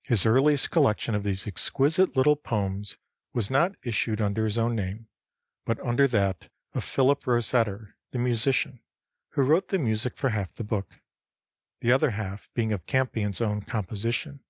[0.00, 2.96] His earliest collection of these exquisite little poems
[3.34, 5.08] was not issued under his own name,
[5.66, 8.80] but under that of Philip Rosetter the musician,
[9.32, 11.00] who wrote the music for half the book;
[11.82, 14.42] the other half being of Campion's own composition.